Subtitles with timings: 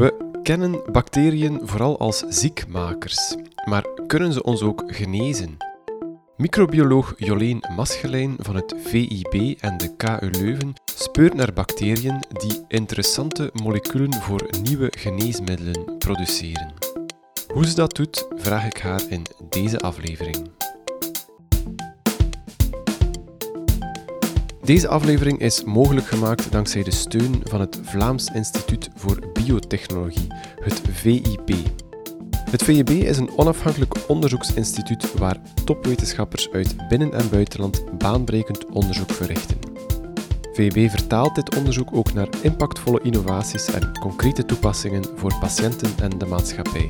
[0.00, 5.56] We kennen bacteriën vooral als ziekmakers, maar kunnen ze ons ook genezen?
[6.36, 13.50] Microbioloog Jolien Maschelijn van het VIB en de KU Leuven speurt naar bacteriën die interessante
[13.62, 16.72] moleculen voor nieuwe geneesmiddelen produceren.
[17.52, 20.50] Hoe ze dat doet, vraag ik haar in deze aflevering.
[24.62, 30.26] Deze aflevering is mogelijk gemaakt dankzij de steun van het Vlaams Instituut voor Biotechnologie,
[30.60, 31.54] het VIB.
[32.50, 39.58] Het VIB is een onafhankelijk onderzoeksinstituut waar topwetenschappers uit binnen- en buitenland baanbrekend onderzoek verrichten.
[40.52, 46.26] VIB vertaalt dit onderzoek ook naar impactvolle innovaties en concrete toepassingen voor patiënten en de
[46.26, 46.88] maatschappij.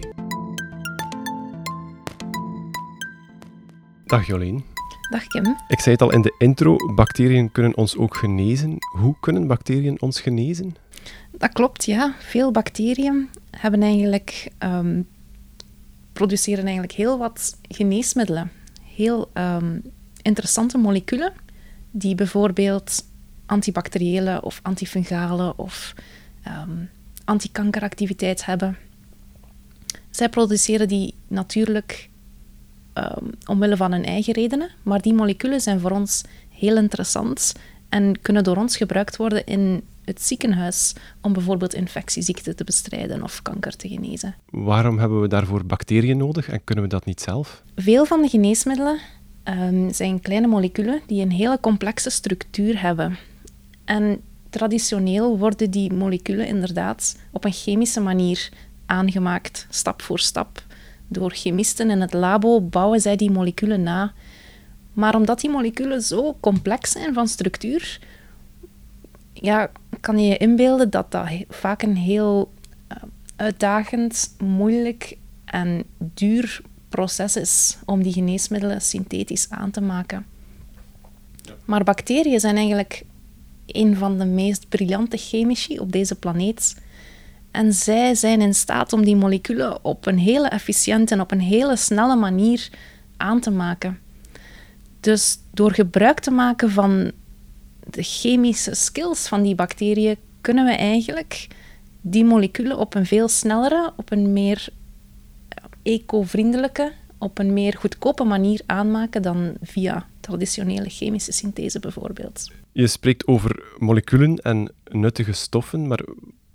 [4.05, 4.65] Dag Jolien.
[5.11, 5.57] Dag Kim.
[5.69, 8.77] Ik zei het al in de intro, bacteriën kunnen ons ook genezen.
[8.99, 10.75] Hoe kunnen bacteriën ons genezen?
[11.41, 12.15] Dat klopt, ja.
[12.19, 15.09] Veel bacteriën hebben eigenlijk, um,
[16.13, 18.51] produceren eigenlijk heel wat geneesmiddelen.
[18.83, 19.83] Heel um,
[20.23, 21.33] interessante moleculen
[21.91, 23.05] die bijvoorbeeld
[23.47, 25.95] antibacteriële of antifungale of
[26.47, 26.89] um,
[27.25, 28.77] antikankeractiviteit hebben.
[30.11, 32.09] Zij produceren die natuurlijk
[33.47, 34.71] omwille van hun eigen redenen.
[34.83, 37.55] Maar die moleculen zijn voor ons heel interessant
[37.89, 43.43] en kunnen door ons gebruikt worden in het ziekenhuis om bijvoorbeeld infectieziekten te bestrijden of
[43.43, 44.35] kanker te genezen.
[44.51, 47.63] Waarom hebben we daarvoor bacteriën nodig en kunnen we dat niet zelf?
[47.77, 48.99] Veel van de geneesmiddelen
[49.45, 53.17] um, zijn kleine moleculen die een hele complexe structuur hebben.
[53.85, 58.49] En traditioneel worden die moleculen inderdaad op een chemische manier
[58.87, 60.63] aangemaakt, stap voor stap.
[61.09, 64.13] Door chemisten in het labo bouwen zij die moleculen na.
[64.93, 68.01] Maar omdat die moleculen zo complex zijn van structuur,
[69.41, 69.71] ja,
[70.01, 72.53] kan je je inbeelden dat dat vaak een heel
[72.93, 72.97] uh,
[73.37, 80.27] uitdagend, moeilijk en duur proces is om die geneesmiddelen synthetisch aan te maken.
[81.65, 83.05] Maar bacteriën zijn eigenlijk
[83.67, 86.77] een van de meest briljante chemici op deze planeet.
[87.51, 91.41] En zij zijn in staat om die moleculen op een hele efficiënte en op een
[91.41, 92.69] hele snelle manier
[93.17, 93.99] aan te maken.
[95.01, 97.13] Dus door gebruik te maken van
[97.87, 101.47] de chemische skills van die bacteriën, kunnen we eigenlijk
[102.01, 104.69] die moleculen op een veel snellere, op een meer
[105.83, 112.51] eco-vriendelijke, op een meer goedkope manier aanmaken dan via traditionele chemische synthese bijvoorbeeld.
[112.73, 116.05] Je spreekt over moleculen en nuttige stoffen, maar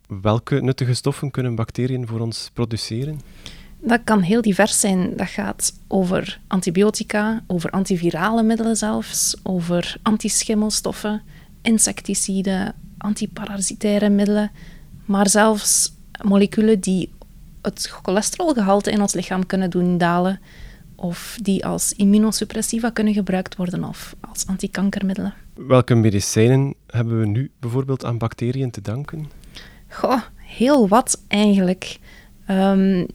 [0.07, 3.21] Welke nuttige stoffen kunnen bacteriën voor ons produceren?
[3.87, 5.13] Dat kan heel divers zijn.
[5.15, 11.21] Dat gaat over antibiotica, over antivirale middelen zelfs, over antischimmelstoffen,
[11.61, 14.51] insecticiden, antiparasitaire middelen,
[15.05, 17.13] maar zelfs moleculen die
[17.61, 20.39] het cholesterolgehalte in ons lichaam kunnen doen dalen
[20.95, 25.33] of die als immunosuppressiva kunnen gebruikt worden of als antikankermiddelen.
[25.53, 29.29] Welke medicijnen hebben we nu bijvoorbeeld aan bacteriën te danken?
[29.87, 31.99] Goh, heel wat eigenlijk.
[32.49, 33.07] Um,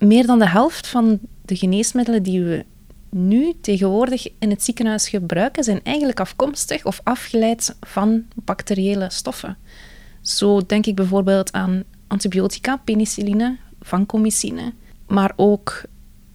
[0.00, 2.64] meer dan de helft van de geneesmiddelen die we
[3.10, 9.56] nu tegenwoordig in het ziekenhuis gebruiken, zijn eigenlijk afkomstig of afgeleid van bacteriële stoffen.
[10.20, 14.72] Zo denk ik bijvoorbeeld aan antibiotica, penicilline, vancomycine,
[15.06, 15.82] maar ook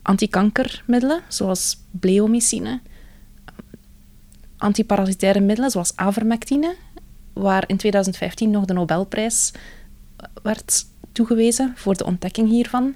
[0.01, 2.79] antikankermiddelen zoals bleomycine,
[4.57, 6.75] antiparasitaire middelen zoals avermectine
[7.33, 9.51] waar in 2015 nog de Nobelprijs
[10.43, 12.95] werd toegewezen voor de ontdekking hiervan.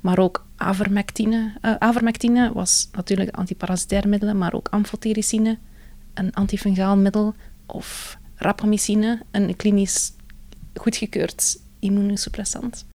[0.00, 1.52] Maar ook avermectine.
[1.62, 5.58] Uh, avermectine was natuurlijk antiparasitair middelen, maar ook amfotericine,
[6.14, 7.34] een antifungaal middel,
[7.66, 10.12] of rapamycine, een klinisch
[10.74, 12.86] goedgekeurd immunosuppressant.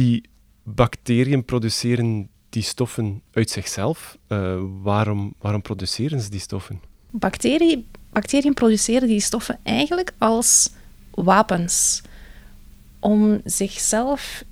[0.00, 0.22] Die
[0.62, 4.18] bacteriën produceren die stoffen uit zichzelf.
[4.28, 6.80] Uh, waarom, waarom produceren ze die stoffen?
[7.10, 10.70] Bacterie, bacteriën produceren die stoffen eigenlijk als
[11.10, 12.02] wapens
[12.98, 14.44] om zichzelf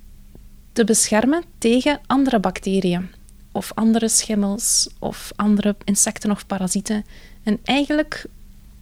[0.71, 3.09] te beschermen tegen andere bacteriën
[3.51, 7.05] of andere schimmels of andere insecten of parasieten.
[7.43, 8.25] En eigenlijk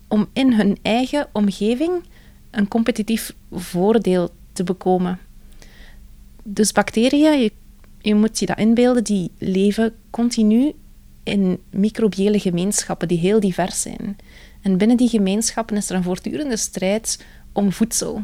[0.08, 2.04] om in hun eigen omgeving
[2.52, 5.20] een competitief voordeel te bekomen.
[6.50, 7.52] Dus bacteriën, je,
[8.00, 10.74] je moet je dat inbeelden, die leven continu
[11.24, 14.16] in microbiële gemeenschappen die heel divers zijn.
[14.62, 18.22] En binnen die gemeenschappen is er een voortdurende strijd om voedsel.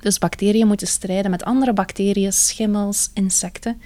[0.00, 3.80] Dus bacteriën moeten strijden met andere bacteriën, schimmels, insecten,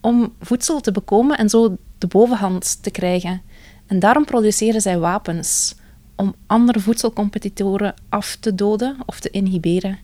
[0.00, 3.42] om voedsel te bekomen en zo de bovenhand te krijgen.
[3.86, 5.74] En daarom produceren zij wapens
[6.16, 9.98] om andere voedselcompetitoren af te doden of te inhiberen.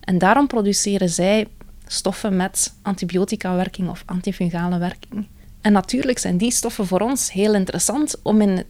[0.00, 1.46] En daarom produceren zij
[1.88, 5.26] stoffen met antibiotica-werking of antifungale werking.
[5.60, 8.64] En natuurlijk zijn die stoffen voor ons heel interessant om in,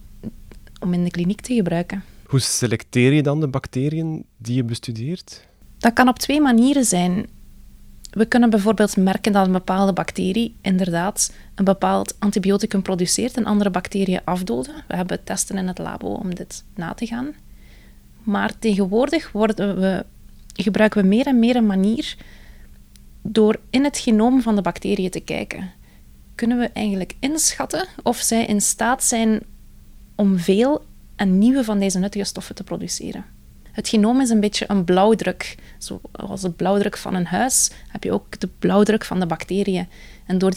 [0.81, 2.05] om in de kliniek te gebruiken.
[2.27, 5.47] Hoe selecteer je dan de bacteriën die je bestudeert?
[5.79, 7.27] Dat kan op twee manieren zijn.
[8.11, 13.71] We kunnen bijvoorbeeld merken dat een bepaalde bacterie inderdaad een bepaald antibioticum produceert en andere
[13.71, 14.75] bacteriën afdoden.
[14.89, 17.35] We hebben testen in het labo om dit na te gaan.
[18.23, 20.05] Maar tegenwoordig we,
[20.55, 22.17] gebruiken we meer en meer een manier
[23.23, 25.71] door in het genoom van de bacteriën te kijken.
[26.35, 29.41] Kunnen we eigenlijk inschatten of zij in staat zijn
[30.15, 30.85] om veel
[31.17, 33.25] en nieuwe van deze nuttige stoffen te produceren.
[33.79, 35.57] Het genoom is een beetje een blauwdruk.
[35.79, 39.89] Zoals de blauwdruk van een huis heb je ook de blauwdruk van de bacteriën.
[40.27, 40.55] En door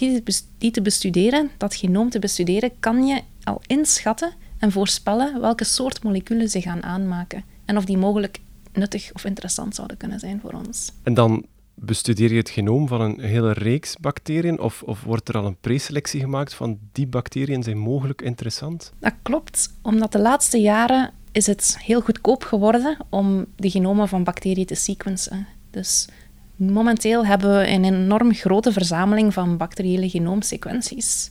[0.57, 6.03] die te bestuderen, dat genoom te bestuderen, kan je al inschatten en voorspellen welke soort
[6.03, 7.43] moleculen ze gaan aanmaken.
[7.65, 8.39] En of die mogelijk
[8.73, 10.91] nuttig of interessant zouden kunnen zijn voor ons.
[11.03, 11.45] En dan
[11.83, 15.57] bestudeer je het genoom van een hele reeks bacteriën of, of wordt er al een
[15.61, 18.93] preselectie gemaakt van die bacteriën zijn mogelijk interessant?
[18.99, 24.23] Dat klopt, omdat de laatste jaren is het heel goedkoop geworden om de genomen van
[24.23, 25.47] bacteriën te sequencen.
[25.69, 26.07] Dus
[26.55, 31.29] momenteel hebben we een enorm grote verzameling van bacteriële genoomsequenties.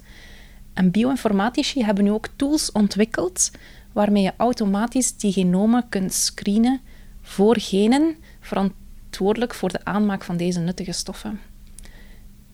[0.74, 3.50] En bioinformatici hebben nu ook tools ontwikkeld
[3.92, 6.80] waarmee je automatisch die genomen kunt screenen
[7.22, 8.16] voor genen
[9.10, 11.40] verantwoordelijk voor de aanmaak van deze nuttige stoffen.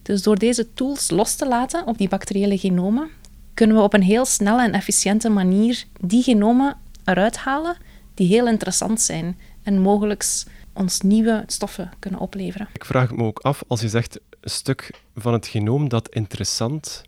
[0.03, 3.08] Dus door deze tools los te laten op die bacteriële genomen,
[3.55, 7.76] kunnen we op een heel snelle en efficiënte manier die genomen eruit halen
[8.14, 10.25] die heel interessant zijn en mogelijk
[10.73, 12.69] ons nieuwe stoffen kunnen opleveren.
[12.73, 17.03] Ik vraag me ook af, als je zegt een stuk van het genoom dat interessant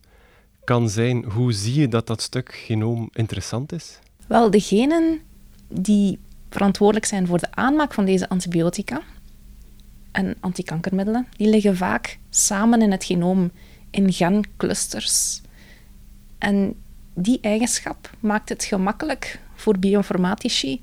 [0.65, 3.99] kan zijn, hoe zie je dat dat stuk genoom interessant is?
[4.27, 5.21] Wel, de genen
[5.69, 6.19] die
[6.51, 9.03] verantwoordelijk zijn voor de aanmaak van deze antibiotica
[10.19, 13.51] en antikankermiddelen, die liggen vaak samen in het genoom
[13.91, 15.43] in genclusters.
[16.39, 16.75] En
[17.15, 20.81] die eigenschap maakt het gemakkelijk voor bioinformatici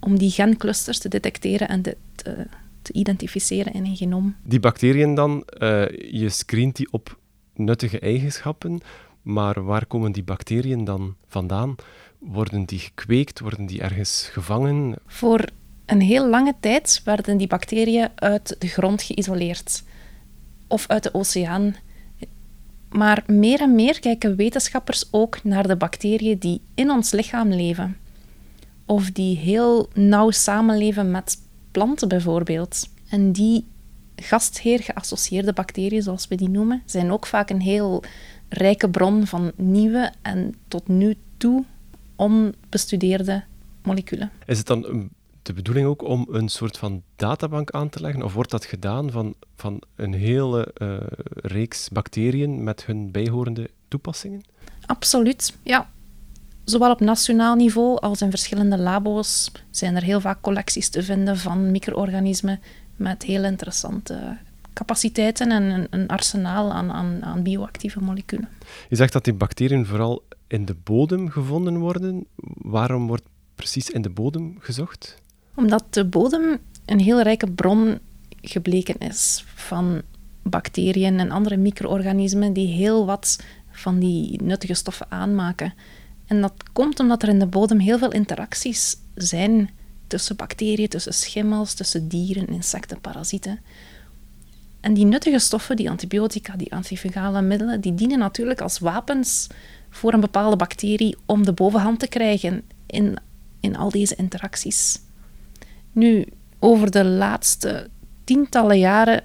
[0.00, 2.46] om die genclusters te detecteren en te, te,
[2.92, 4.36] identificeren in een genoom.
[4.42, 7.18] Die bacteriën dan, uh, je screent die op
[7.54, 8.80] nuttige eigenschappen,
[9.22, 11.74] maar waar komen die bacteriën dan vandaan?
[12.18, 13.40] Worden die gekweekt?
[13.40, 14.94] Worden die ergens gevangen?
[15.06, 15.44] Voor
[15.88, 19.82] een heel lange tijd werden die bacteriën uit de grond geïsoleerd
[20.66, 21.76] of uit de oceaan.
[22.88, 27.96] Maar meer en meer kijken wetenschappers ook naar de bacteriën die in ons lichaam leven.
[28.86, 31.36] Of die heel nauw samenleven met
[31.70, 32.88] planten bijvoorbeeld.
[33.08, 33.64] En die
[34.16, 38.02] gastheer geassocieerde bacteriën, zoals we die noemen, zijn ook vaak een heel
[38.48, 41.64] rijke bron van nieuwe en tot nu toe
[42.16, 43.44] onbestudeerde
[43.82, 44.30] moleculen.
[44.46, 45.10] Is het dan
[45.48, 48.22] de bedoeling ook om een soort van databank aan te leggen?
[48.22, 50.96] Of wordt dat gedaan van, van een hele uh,
[51.34, 54.42] reeks bacteriën met hun bijhorende toepassingen?
[54.86, 55.90] Absoluut, ja.
[56.64, 61.36] Zowel op nationaal niveau als in verschillende labo's zijn er heel vaak collecties te vinden
[61.36, 62.60] van micro-organismen
[62.96, 64.36] met heel interessante
[64.72, 68.48] capaciteiten en een, een arsenaal aan, aan, aan bioactieve moleculen.
[68.88, 72.26] Je zegt dat die bacteriën vooral in de bodem gevonden worden.
[72.54, 73.24] Waarom wordt
[73.54, 75.16] precies in de bodem gezocht?
[75.58, 77.98] Omdat de bodem een heel rijke bron
[78.40, 80.02] gebleken is van
[80.42, 85.74] bacteriën en andere micro-organismen die heel wat van die nuttige stoffen aanmaken.
[86.26, 89.70] En dat komt omdat er in de bodem heel veel interacties zijn
[90.06, 93.58] tussen bacteriën, tussen schimmels, tussen dieren, insecten, parasieten.
[94.80, 99.46] En die nuttige stoffen, die antibiotica, die antifungale middelen, die dienen natuurlijk als wapens
[99.90, 103.16] voor een bepaalde bacterie om de bovenhand te krijgen in,
[103.60, 105.06] in al deze interacties.
[105.92, 106.26] Nu,
[106.58, 107.88] over de laatste
[108.24, 109.24] tientallen jaren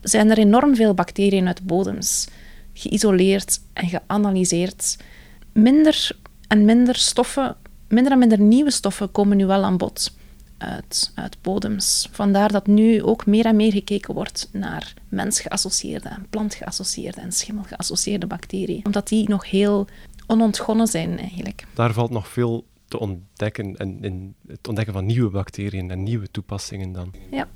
[0.00, 2.28] zijn er enorm veel bacteriën uit bodems
[2.72, 4.96] geïsoleerd en geanalyseerd.
[5.52, 6.10] Minder
[6.48, 7.56] en minder stoffen,
[7.88, 10.12] minder en minder nieuwe stoffen komen nu wel aan bod
[10.58, 12.08] uit, uit bodems.
[12.12, 18.26] Vandaar dat nu ook meer en meer gekeken wordt naar mensgeassocieerde en plantgeassocieerde en schimmelgeassocieerde
[18.26, 18.84] bacteriën.
[18.84, 19.86] Omdat die nog heel
[20.26, 21.64] onontgonnen zijn eigenlijk.
[21.74, 26.30] Daar valt nog veel te ontdekken en in het ontdekken van nieuwe bacteriën en nieuwe
[26.30, 27.12] toepassingen dan.
[27.30, 27.48] Ja.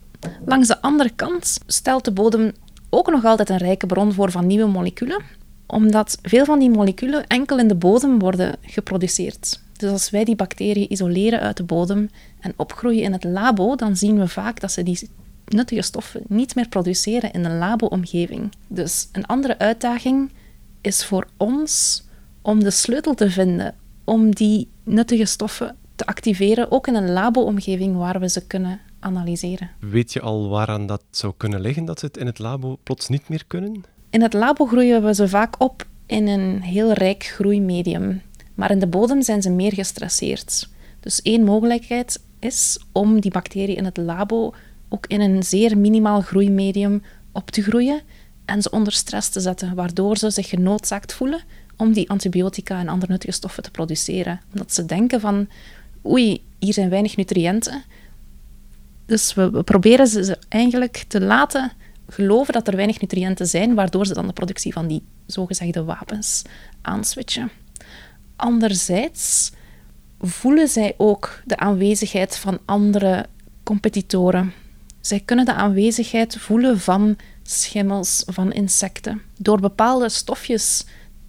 [0.44, 2.52] Langs de andere kant stelt de bodem
[2.90, 5.22] ook nog altijd een rijke bron voor van nieuwe moleculen.
[5.66, 9.62] Omdat veel van die moleculen enkel in de bodem worden geproduceerd.
[9.76, 12.10] Dus als wij die bacteriën isoleren uit de bodem
[12.40, 15.08] en opgroeien in het labo, dan zien we vaak dat ze die
[15.44, 18.52] nuttige stoffen niet meer produceren in een labo-omgeving.
[18.66, 20.32] Dus een andere uitdaging
[20.80, 22.02] is voor ons
[22.42, 23.74] om de sleutel te vinden
[24.04, 29.70] om die nuttige stoffen te activeren, ook in een labo-omgeving waar we ze kunnen analyseren.
[29.78, 33.08] Weet je al waaraan dat zou kunnen liggen, dat ze het in het labo plots
[33.08, 33.84] niet meer kunnen?
[34.10, 38.22] In het labo groeien we ze vaak op in een heel rijk groeimedium,
[38.54, 40.68] maar in de bodem zijn ze meer gestresseerd.
[41.00, 44.54] Dus één mogelijkheid is om die bacteriën in het labo
[44.88, 48.00] ook in een zeer minimaal groeimedium op te groeien
[48.44, 51.42] en ze onder stress te zetten, waardoor ze zich genoodzaakt voelen
[51.76, 54.40] om die antibiotica en andere nuttige stoffen te produceren.
[54.52, 55.48] Omdat ze denken van,
[56.06, 57.82] oei, hier zijn weinig nutriënten.
[59.06, 61.72] Dus we, proberen ze eigenlijk te laten
[62.08, 66.42] geloven dat er weinig nutriënten zijn, waardoor ze dan de productie van die zogezegde wapens
[66.82, 67.50] aanswitchen.
[68.36, 69.52] Anderzijds
[70.20, 73.26] voelen zij ook de aanwezigheid van andere
[73.62, 74.52] competitoren.
[75.00, 79.22] Zij kunnen de aanwezigheid voelen van schimmels, van insecten.
[79.38, 80.84] Door bepaalde stofjes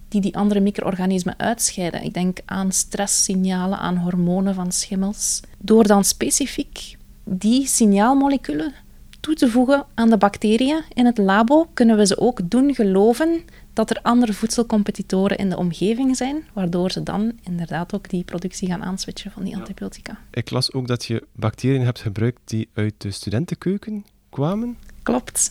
[0.08, 2.02] die die andere micro-organismen uitscheiden.
[2.02, 5.40] Ik denk aan stresssignalen, aan hormonen van schimmels.
[5.58, 8.72] Door dan specifiek die signaalmoleculen
[9.20, 13.42] toe te voegen aan de bacteriën in het labo, kunnen we ze ook doen geloven
[13.72, 18.68] dat er andere voedselcompetitoren in de omgeving zijn, waardoor ze dan inderdaad ook die productie
[18.68, 20.18] gaan aanswitchen van die antibiotica.
[20.30, 24.76] Ik las ook dat je bacteriën hebt gebruikt die uit de studentenkeuken kwamen.
[25.02, 25.50] Klopt.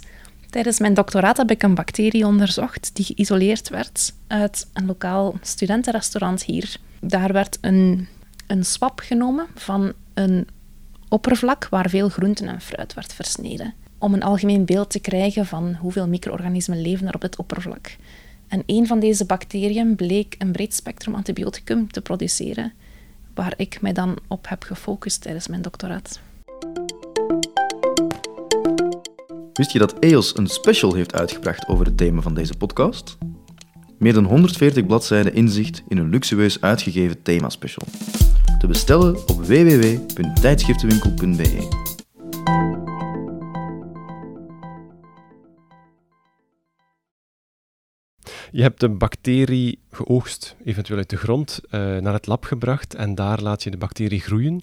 [0.56, 6.44] Tijdens mijn doctoraat heb ik een bacterie onderzocht die geïsoleerd werd uit een lokaal studentenrestaurant
[6.44, 6.76] hier.
[7.00, 8.08] Daar werd een,
[8.48, 10.48] een swap genomen van een
[11.10, 15.76] oppervlak waar veel groenten en fruit werd versneden, om een algemeen beeld te krijgen van
[15.76, 17.96] hoeveel micro-organismen leven er op dit oppervlak.
[18.48, 22.74] En een van deze bacteriën bleek een breed spectrum antibioticum te produceren,
[23.34, 26.20] waar ik mij dan op heb gefocust tijdens mijn doctoraat.
[29.56, 33.18] Wist je dat EOS een special heeft uitgebracht over het thema van deze podcast?
[33.98, 37.88] Meer dan 140 bladzijden inzicht in een luxueus uitgegeven themaspecial.
[38.60, 41.84] Te bestellen op www.tijdschriftenwinkel.be.
[48.52, 53.16] Je hebt de bacterie geoogst, eventueel uit de grond, uh, naar het lab gebracht en
[53.16, 54.62] daar laat je de bacterie groeien.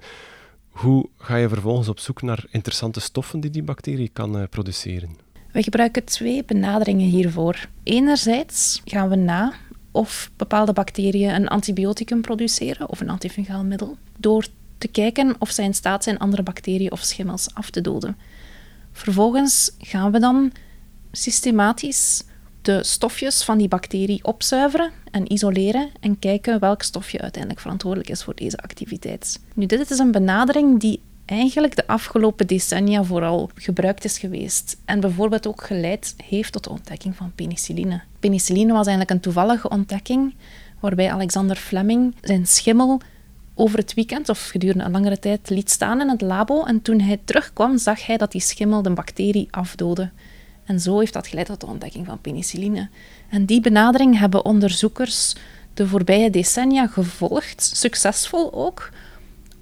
[0.73, 5.17] Hoe ga je vervolgens op zoek naar interessante stoffen die die bacterie kan uh, produceren?
[5.53, 7.69] We gebruiken twee benaderingen hiervoor.
[7.83, 9.53] Enerzijds gaan we na
[9.91, 14.47] of bepaalde bacteriën een antibioticum produceren of een antifungaal middel, door
[14.79, 18.17] te kijken of zij in staat zijn andere bacteriën of schimmels af te doden.
[18.93, 20.53] Vervolgens gaan we dan
[21.13, 22.25] systematisch
[22.63, 28.23] de stofjes van die bacterie opzuiveren en isoleren en kijken welk stofje uiteindelijk verantwoordelijk is
[28.23, 29.41] voor deze activiteit.
[29.55, 35.01] Nu, dit is een benadering die eigenlijk de afgelopen decennia vooral gebruikt is geweest en
[35.01, 38.01] bijvoorbeeld ook geleid heeft tot de ontdekking van penicilline.
[38.21, 40.35] Penicilline was eigenlijk een toevallige ontdekking
[40.81, 43.01] waarbij Alexander Fleming zijn schimmel
[43.55, 47.01] over het weekend of gedurende een langere tijd liet staan in het labo en toen
[47.01, 50.11] hij terugkwam zag hij dat die schimmel de bacterie afdoodde.
[50.73, 52.89] En zo heeft dat geleid tot de ontdekking van penicilline.
[53.29, 55.35] En die benadering hebben onderzoekers
[55.75, 58.91] de voorbije decennia gevolgd, succesvol ook,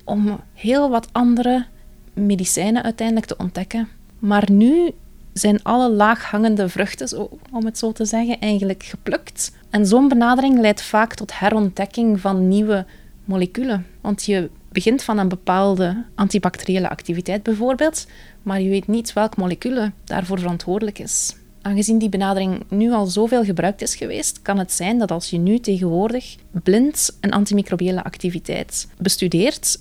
[0.05, 1.67] om heel wat andere
[2.12, 3.88] medicijnen uiteindelijk te ontdekken.
[4.19, 4.90] Maar nu
[5.33, 9.52] zijn alle laaghangende vruchten, om het zo te zeggen, eigenlijk geplukt.
[9.71, 12.87] En zo'n benadering leidt vaak tot herontdekking van nieuwe
[13.25, 13.87] moleculen.
[14.00, 18.06] Want je begint van een bepaalde antibacteriële activiteit bijvoorbeeld,
[18.42, 21.34] maar je weet niet welk molecuul daarvoor verantwoordelijk is.
[21.62, 25.38] Aangezien die benadering nu al zoveel gebruikt is geweest, kan het zijn dat als je
[25.38, 29.80] nu tegenwoordig blind een antimicrobiële activiteit bestudeert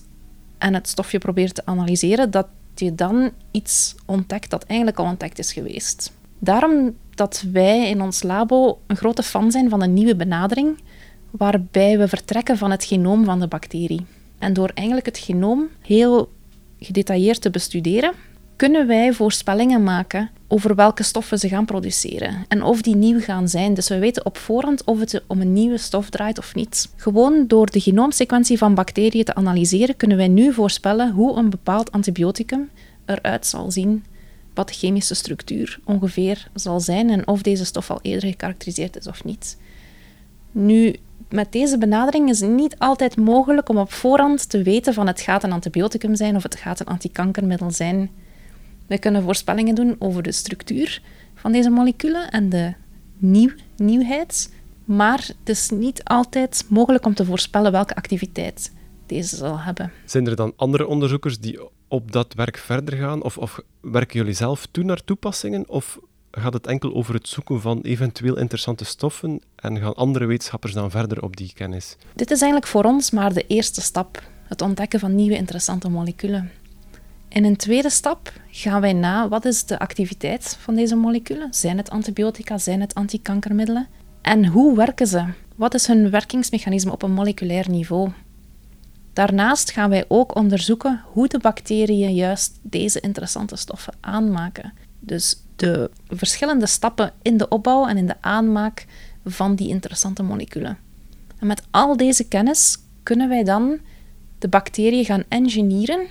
[0.57, 5.39] en het stofje probeert te analyseren, dat je dan iets ontdekt dat eigenlijk al ontdekt
[5.39, 6.11] is geweest.
[6.39, 10.79] Daarom dat wij in ons labo een grote fan zijn van een nieuwe benadering,
[11.31, 14.05] waarbij we vertrekken van het genoom van de bacterie.
[14.39, 16.31] En door eigenlijk het genoom heel
[16.79, 18.13] gedetailleerd te bestuderen,
[18.55, 23.47] kunnen wij voorspellingen maken over welke stoffen ze gaan produceren en of die nieuw gaan
[23.47, 23.73] zijn.
[23.73, 26.89] Dus we weten op voorhand of het om een nieuwe stof draait of niet.
[26.95, 31.91] Gewoon door de genoomsequentie van bacteriën te analyseren, kunnen wij nu voorspellen hoe een bepaald
[31.91, 32.69] antibioticum
[33.05, 34.03] eruit zal zien,
[34.53, 39.07] wat de chemische structuur ongeveer zal zijn en of deze stof al eerder gekarakteriseerd is
[39.07, 39.57] of niet.
[40.51, 40.95] Nu,
[41.29, 45.21] met deze benadering is het niet altijd mogelijk om op voorhand te weten van het
[45.21, 48.09] gaat een antibioticum zijn of het gaat een antikankermiddel zijn.
[48.87, 51.01] We kunnen voorspellingen doen over de structuur
[51.35, 52.73] van deze moleculen en de
[53.17, 54.53] nieuw, nieuwheid,
[54.85, 58.71] maar het is niet altijd mogelijk om te voorspellen welke activiteit
[59.05, 59.91] deze zal hebben.
[60.05, 63.23] Zijn er dan andere onderzoekers die op dat werk verder gaan?
[63.23, 65.69] Of, of werken jullie zelf toe naar toepassingen?
[65.69, 65.99] Of
[66.31, 70.91] gaat het enkel over het zoeken van eventueel interessante stoffen en gaan andere wetenschappers dan
[70.91, 71.95] verder op die kennis?
[72.15, 76.51] Dit is eigenlijk voor ons maar de eerste stap, het ontdekken van nieuwe interessante moleculen.
[77.29, 81.53] In een tweede stap gaan wij na wat is de activiteit van deze moleculen?
[81.53, 83.87] Zijn het antibiotica, zijn het antikankermiddelen?
[84.21, 85.25] En hoe werken ze?
[85.55, 88.11] Wat is hun werkingsmechanisme op een moleculair niveau?
[89.13, 94.73] Daarnaast gaan wij ook onderzoeken hoe de bacteriën juist deze interessante stoffen aanmaken.
[94.99, 98.85] Dus de verschillende stappen in de opbouw en in de aanmaak
[99.25, 100.77] van die interessante moleculen.
[101.39, 103.79] En met al deze kennis kunnen wij dan
[104.37, 106.07] de bacteriën gaan engineeren,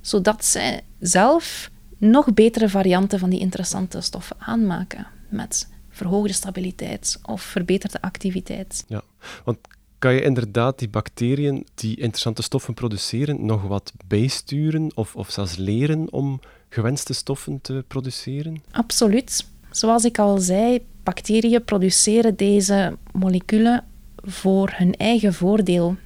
[0.00, 7.42] zodat zij zelf nog betere varianten van die interessante stoffen aanmaken met verhoogde stabiliteit of
[7.42, 8.84] verbeterde activiteit.
[8.88, 9.02] Ja,
[9.44, 9.58] want
[9.98, 15.56] kan je inderdaad die bacteriën die interessante stoffen produceren nog wat bijsturen of, of zelfs
[15.56, 18.62] leren om gewenste stoffen te produceren?
[18.70, 19.46] Absoluut.
[19.70, 23.84] Zoals ik al zei, bacteriën produceren deze moleculen
[24.16, 25.96] voor hun eigen voordeel.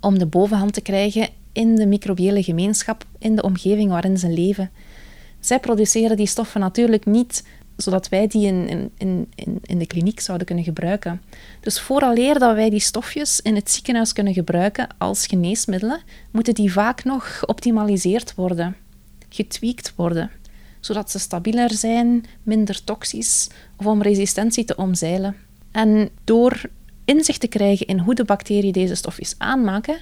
[0.00, 4.70] Om de bovenhand te krijgen in de microbiële gemeenschap, in de omgeving waarin ze leven.
[5.40, 7.42] Zij produceren die stoffen natuurlijk niet
[7.82, 11.22] zodat wij die in, in, in, in de kliniek zouden kunnen gebruiken.
[11.60, 16.00] Dus vooraleer dat wij die stofjes in het ziekenhuis kunnen gebruiken als geneesmiddelen,
[16.30, 18.76] moeten die vaak nog geoptimaliseerd worden,
[19.28, 20.30] getweakt worden,
[20.80, 25.36] zodat ze stabieler zijn, minder toxisch of om resistentie te omzeilen.
[25.70, 26.62] En door
[27.04, 29.96] inzicht te krijgen in hoe de bacteriën deze stofjes aanmaken,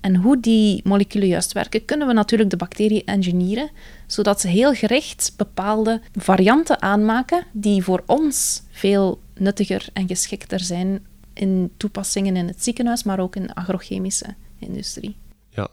[0.00, 3.70] en hoe die moleculen juist werken, kunnen we natuurlijk de bacteriën engineeren,
[4.06, 11.06] zodat ze heel gericht bepaalde varianten aanmaken die voor ons veel nuttiger en geschikter zijn
[11.32, 15.16] in toepassingen in het ziekenhuis, maar ook in de agrochemische industrie.
[15.50, 15.68] Ja,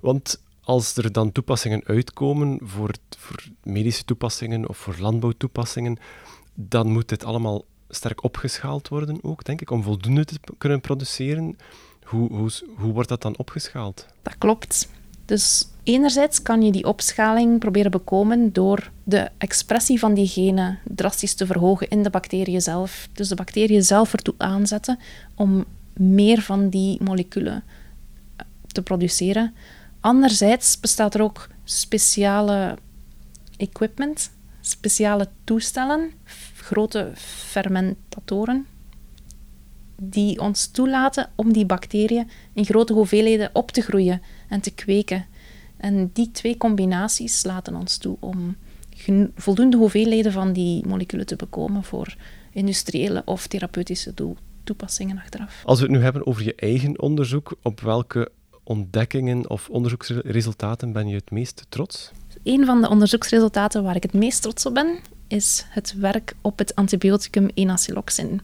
[0.00, 5.98] want als er dan toepassingen uitkomen voor, voor medische toepassingen of voor landbouwtoepassingen,
[6.54, 11.56] dan moet dit allemaal sterk opgeschaald worden ook, denk ik, om voldoende te kunnen produceren.
[12.04, 14.06] Hoe, hoe, hoe wordt dat dan opgeschaald?
[14.22, 14.88] Dat klopt.
[15.24, 21.34] Dus enerzijds kan je die opschaling proberen bekomen door de expressie van die genen drastisch
[21.34, 23.08] te verhogen in de bacteriën zelf.
[23.12, 24.98] Dus de bacteriën zelf ertoe aanzetten
[25.34, 27.64] om meer van die moleculen
[28.36, 29.54] eh, te produceren.
[30.00, 32.78] Anderzijds bestaat er ook speciale
[33.56, 36.10] equipment, speciale toestellen,
[36.56, 38.66] grote fermentatoren,
[39.96, 45.26] die ons toelaten om die bacteriën in grote hoeveelheden op te groeien en te kweken.
[45.76, 48.56] En die twee combinaties laten ons toe om
[49.34, 52.16] voldoende hoeveelheden van die moleculen te bekomen voor
[52.52, 54.14] industriële of therapeutische
[54.64, 55.62] toepassingen achteraf.
[55.64, 58.30] Als we het nu hebben over je eigen onderzoek, op welke
[58.62, 62.10] ontdekkingen of onderzoeksresultaten ben je het meest trots?
[62.42, 66.58] Een van de onderzoeksresultaten waar ik het meest trots op ben, is het werk op
[66.58, 68.40] het antibioticum enasiloxin.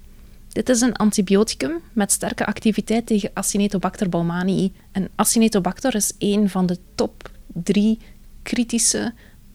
[0.48, 4.72] Dit is een antibioticum met sterke activiteit tegen Acinetobacter baumannii.
[4.92, 7.98] En Acinetobacter is een van de top drie
[8.42, 9.12] kritische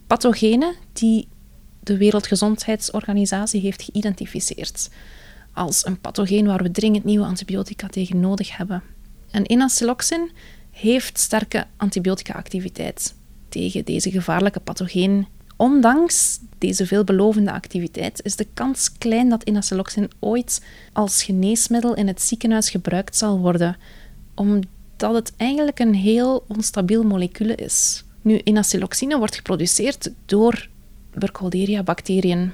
[0.08, 1.28] pathogenen die
[1.80, 4.90] de Wereldgezondheidsorganisatie heeft geïdentificeerd
[5.54, 8.84] als een pathogeen waar we dringend nieuwe antibiotica tegen nodig hebben.
[9.32, 10.32] En enasiloxin
[10.72, 13.14] heeft sterke antibiotica-activiteit
[13.50, 15.28] tegen deze gevaarlijke pathogeen
[15.62, 22.22] Ondanks deze veelbelovende activiteit is de kans klein dat inaceloxin ooit als geneesmiddel in het
[22.22, 23.78] ziekenhuis gebruikt zal worden,
[24.36, 28.04] omdat het eigenlijk een heel onstabiel molecuul is.
[28.22, 30.68] Nu, inaceloxine wordt geproduceerd door
[31.14, 32.52] Burkholderia-bacteriën.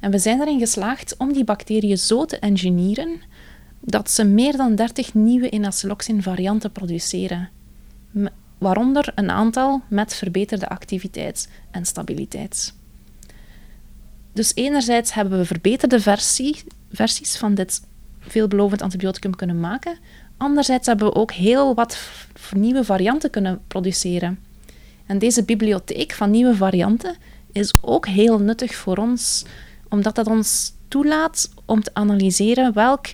[0.00, 3.20] En we zijn erin geslaagd om die bacteriën zo te engineeren
[3.80, 7.48] dat ze meer dan 30 nieuwe inaceloxin-varianten produceren
[8.58, 12.74] waaronder een aantal met verbeterde activiteit en stabiliteit.
[14.32, 16.62] Dus enerzijds hebben we verbeterde versie,
[16.92, 17.82] versies van dit
[18.20, 19.98] veelbelovend antibioticum kunnen maken.
[20.36, 21.98] Anderzijds hebben we ook heel wat
[22.56, 24.38] nieuwe varianten kunnen produceren.
[25.06, 27.16] En deze bibliotheek van nieuwe varianten
[27.52, 29.44] is ook heel nuttig voor ons,
[29.88, 33.06] omdat dat ons toelaat om te analyseren welk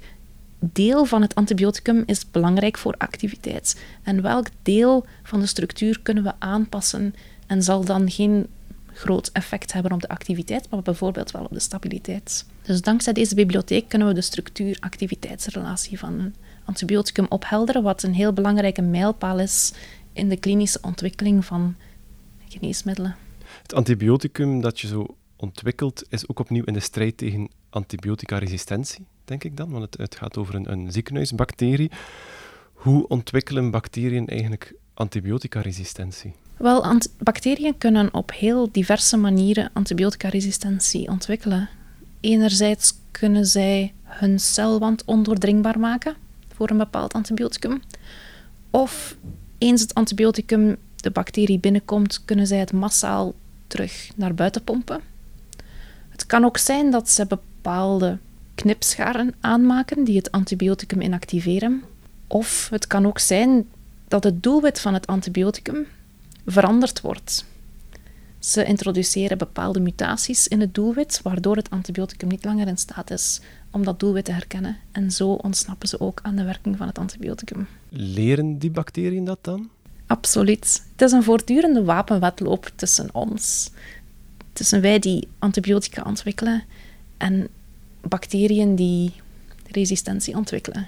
[0.72, 6.22] deel van het antibioticum is belangrijk voor activiteit en welk deel van de structuur kunnen
[6.22, 7.14] we aanpassen
[7.46, 8.46] en zal dan geen
[8.92, 12.46] groot effect hebben op de activiteit, maar bijvoorbeeld wel op de stabiliteit.
[12.62, 18.32] Dus dankzij deze bibliotheek kunnen we de structuur-activiteitsrelatie van een antibioticum ophelderen, wat een heel
[18.32, 19.72] belangrijke mijlpaal is
[20.12, 21.74] in de klinische ontwikkeling van
[22.48, 23.16] geneesmiddelen.
[23.62, 29.06] Het antibioticum dat je zo ontwikkelt, is ook opnieuw in de strijd tegen antibioticaresistentie.
[29.26, 31.90] Denk ik dan, want het, het gaat over een, een ziekenhuisbacterie.
[32.72, 36.34] Hoe ontwikkelen bacteriën eigenlijk antibioticaresistentie?
[36.56, 41.68] Wel, bacteriën kunnen op heel diverse manieren antibioticaresistentie ontwikkelen.
[42.20, 46.14] Enerzijds kunnen zij hun celwand ondoordringbaar maken
[46.54, 47.82] voor een bepaald antibioticum.
[48.70, 49.16] Of
[49.58, 53.34] eens het antibioticum de bacterie binnenkomt, kunnen zij het massaal
[53.66, 55.00] terug naar buiten pompen.
[56.08, 58.18] Het kan ook zijn dat ze bepaalde
[58.56, 61.82] knipscharen aanmaken die het antibioticum inactiveren.
[62.26, 63.66] Of het kan ook zijn
[64.08, 65.86] dat het doelwit van het antibioticum
[66.46, 67.44] veranderd wordt.
[68.38, 73.40] Ze introduceren bepaalde mutaties in het doelwit, waardoor het antibioticum niet langer in staat is
[73.70, 74.76] om dat doelwit te herkennen.
[74.92, 77.68] En zo ontsnappen ze ook aan de werking van het antibioticum.
[77.88, 79.68] Leren die bacteriën dat dan?
[80.06, 80.82] Absoluut.
[80.92, 83.70] Het is een voortdurende wapenwedloop tussen ons.
[84.52, 86.64] Tussen wij die antibiotica ontwikkelen
[87.16, 87.48] en
[88.00, 89.12] bacteriën die
[89.70, 90.86] resistentie ontwikkelen.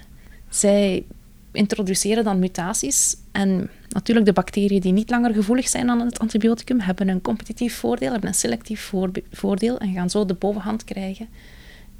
[0.49, 1.05] Zij
[1.51, 6.79] introduceren dan mutaties en natuurlijk de bacteriën die niet langer gevoelig zijn aan het antibioticum
[6.79, 8.93] hebben een competitief voordeel, hebben een selectief
[9.31, 11.27] voordeel en gaan zo de bovenhand krijgen.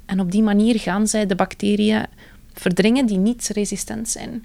[0.06, 2.06] En op die manier gaan zij de bacteriën
[2.52, 4.44] verdringen die niet resistent zijn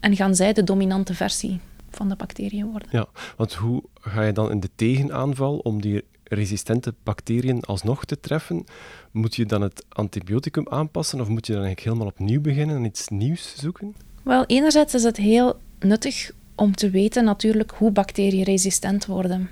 [0.00, 2.88] en gaan zij de dominante versie van de bacteriën worden.
[2.90, 8.20] Ja, want hoe ga je dan in de tegenaanval om die resistente bacteriën alsnog te
[8.20, 8.64] treffen?
[9.10, 12.84] Moet je dan het antibioticum aanpassen of moet je dan eigenlijk helemaal opnieuw beginnen en
[12.84, 13.94] iets nieuws zoeken?
[14.22, 19.50] Wel, enerzijds is het heel nuttig om te weten natuurlijk hoe bacteriën resistent worden.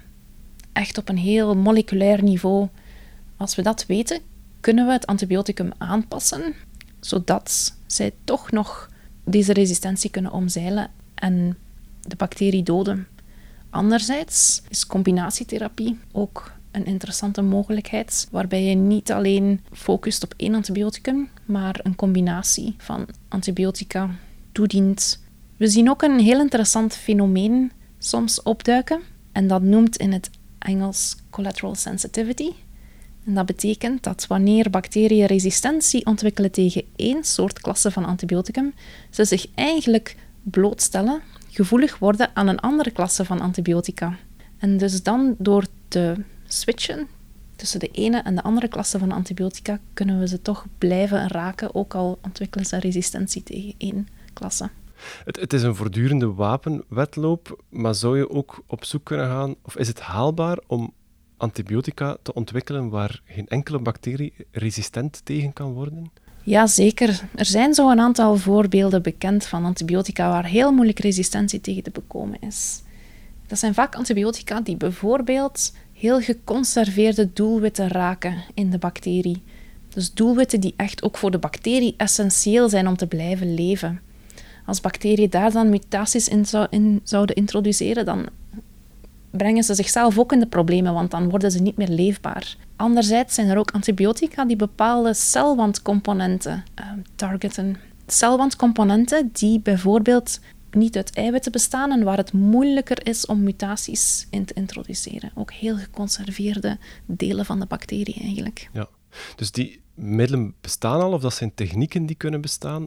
[0.72, 2.68] Echt op een heel moleculair niveau.
[3.36, 4.20] Als we dat weten,
[4.60, 6.54] kunnen we het antibioticum aanpassen,
[7.00, 8.88] zodat zij toch nog
[9.24, 11.56] deze resistentie kunnen omzeilen en
[12.00, 13.06] de bacterie doden.
[13.70, 21.28] Anderzijds is combinatietherapie ook een interessante mogelijkheid, waarbij je niet alleen focust op één antibioticum,
[21.44, 24.10] maar een combinatie van antibiotica
[24.52, 25.22] toedient.
[25.56, 29.00] We zien ook een heel interessant fenomeen soms opduiken,
[29.32, 32.50] en dat noemt in het Engels collateral sensitivity.
[33.24, 38.74] En dat betekent dat wanneer bacteriën resistentie ontwikkelen tegen één soort klasse van antibioticum,
[39.10, 44.16] ze zich eigenlijk blootstellen, gevoelig worden aan een andere klasse van antibiotica.
[44.58, 46.14] En dus dan door te
[46.54, 47.08] switchen
[47.56, 51.74] tussen de ene en de andere klasse van antibiotica, kunnen we ze toch blijven raken,
[51.74, 54.70] ook al ontwikkelen ze resistentie tegen één klasse.
[55.24, 59.76] Het, het, is een voortdurende wapenwetloop, maar zou je ook op zoek kunnen gaan, of
[59.76, 60.92] is het haalbaar om
[61.36, 66.10] antibiotica te ontwikkelen waar geen enkele bacterie resistent tegen kan worden?
[66.42, 67.20] Ja, zeker.
[67.34, 71.90] Er zijn zo een aantal voorbeelden bekend van antibiotica waar heel moeilijk resistentie tegen te
[71.90, 72.82] bekomen is.
[73.46, 79.42] Dat zijn vaak antibiotica die bijvoorbeeld heel geconserveerde doelwitten raken in de bacterie.
[79.88, 84.00] Dus doelwitten die echt ook voor de bacterie essentieel zijn om te blijven leven.
[84.66, 88.26] Als bacteriën daar dan mutaties in, in zouden introduceren, dan
[89.30, 92.56] brengen ze zichzelf ook in de problemen, want dan worden ze niet meer leefbaar.
[92.76, 97.76] Anderzijds zijn er ook antibiotica die bepaalde celwandcomponenten uh, targeten.
[98.06, 100.40] Celwandcomponenten die bijvoorbeeld
[100.74, 105.32] niet uit eiwitten bestaan en waar het moeilijker is om mutaties in te introduceren.
[105.34, 108.68] Ook heel geconserveerde delen van de bacterie eigenlijk.
[108.72, 108.88] Ja,
[109.36, 112.86] dus die middelen bestaan al, of dat zijn technieken die kunnen bestaan,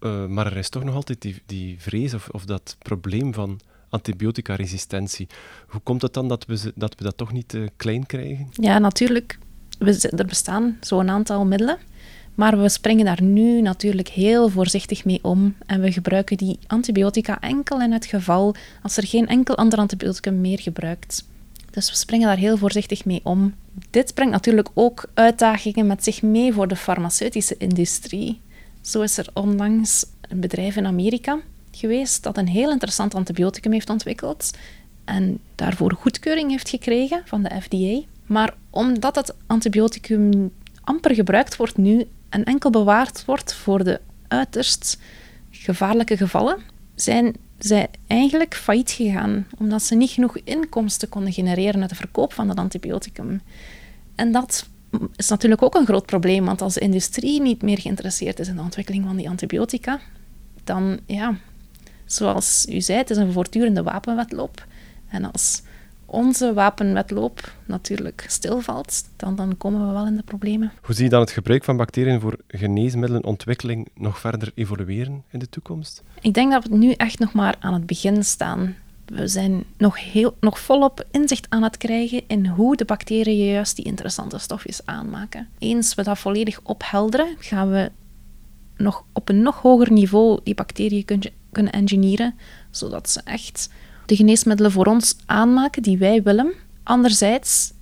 [0.00, 3.60] uh, maar er is toch nog altijd die, die vrees of, of dat probleem van
[3.88, 5.26] antibioticaresistentie.
[5.66, 8.48] Hoe komt het dan dat we, dat, we dat toch niet uh, klein krijgen?
[8.52, 9.38] Ja, natuurlijk.
[9.78, 11.78] We, er bestaan zo'n aantal middelen.
[12.34, 15.54] Maar we springen daar nu natuurlijk heel voorzichtig mee om.
[15.66, 20.40] En we gebruiken die antibiotica enkel in het geval als er geen enkel ander antibioticum
[20.40, 21.24] meer gebruikt.
[21.70, 23.54] Dus we springen daar heel voorzichtig mee om.
[23.90, 28.40] Dit brengt natuurlijk ook uitdagingen met zich mee voor de farmaceutische industrie.
[28.80, 31.40] Zo is er onlangs een bedrijf in Amerika
[31.70, 34.50] geweest dat een heel interessant antibioticum heeft ontwikkeld
[35.04, 38.06] en daarvoor goedkeuring heeft gekregen van de FDA.
[38.26, 44.98] Maar omdat het antibioticum amper gebruikt wordt nu en enkel bewaard wordt voor de uiterst
[45.50, 46.58] gevaarlijke gevallen,
[46.94, 52.32] zijn zij eigenlijk failliet gegaan, omdat ze niet genoeg inkomsten konden genereren uit de verkoop
[52.32, 53.40] van dat antibioticum.
[54.14, 54.68] En dat
[55.16, 58.56] is natuurlijk ook een groot probleem, want als de industrie niet meer geïnteresseerd is in
[58.56, 60.00] de ontwikkeling van die antibiotica,
[60.64, 61.34] dan ja,
[62.04, 64.66] zoals u zei, het is een voortdurende wapenwetloop.
[65.08, 65.62] En als
[66.10, 70.72] onze wapenwetloop natuurlijk stilvalt, dan, dan komen we wel in de problemen.
[70.82, 75.48] Hoe zie je dan het gebruik van bacteriën voor geneesmiddelenontwikkeling nog verder evolueren in de
[75.48, 76.02] toekomst?
[76.20, 78.76] Ik denk dat we nu echt nog maar aan het begin staan.
[79.06, 83.76] we zijn nog, heel, nog volop inzicht aan het krijgen in hoe de bacteriën juist
[83.76, 85.48] die interessante stofjes aanmaken.
[85.58, 87.90] Eens we dat volledig ophelderen, gaan we
[88.76, 92.34] nog op een nog hoger niveau die bacteriën kunnen, kunnen engineeren,
[92.70, 93.68] zodat ze echt
[94.10, 96.52] de geneesmiddelen voor ons aanmaken die wij willen.
[96.82, 97.72] Anderzijds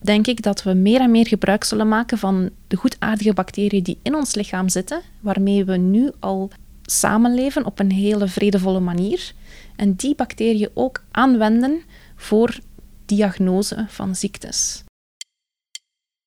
[0.00, 3.98] denk ik dat we meer en meer gebruik zullen maken van de goedaardige bacteriën die
[4.02, 6.50] in ons lichaam zitten, waarmee we nu al
[6.82, 9.32] samenleven op een hele vredevolle manier.
[9.76, 11.82] En die bacteriën ook aanwenden
[12.16, 12.58] voor
[13.06, 14.84] diagnose van ziektes.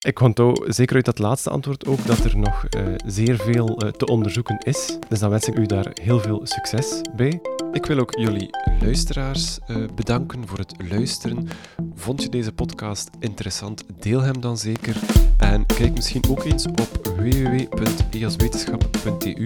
[0.05, 3.91] Ik onthoud zeker uit dat laatste antwoord ook dat er nog uh, zeer veel uh,
[3.91, 4.97] te onderzoeken is.
[5.09, 7.54] Dus dan wens ik u daar heel veel succes bij.
[7.75, 8.49] Ik wil ook jullie
[8.81, 11.47] luisteraars uh, bedanken voor het luisteren.
[11.95, 13.83] Vond je deze podcast interessant?
[13.99, 14.95] Deel hem dan zeker.
[15.37, 19.45] En kijk misschien ook eens op www.easwetenschap.eu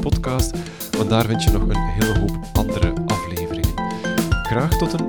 [0.00, 0.50] podcast,
[0.96, 3.74] want daar vind je nog een hele hoop andere afleveringen.
[4.42, 5.08] Graag tot een